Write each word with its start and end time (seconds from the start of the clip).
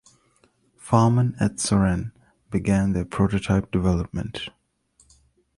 Farman 0.77 1.35
at 1.39 1.57
Suresnes, 1.59 2.11
began 2.49 2.93
their 2.93 3.05
prototype 3.05 3.69
development. 3.69 4.49